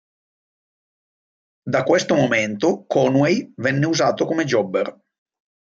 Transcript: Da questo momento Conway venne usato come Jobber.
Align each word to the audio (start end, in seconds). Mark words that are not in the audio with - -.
Da 1.67 1.83
questo 1.83 2.15
momento 2.15 2.85
Conway 2.87 3.53
venne 3.57 3.85
usato 3.85 4.25
come 4.25 4.45
Jobber. 4.45 4.99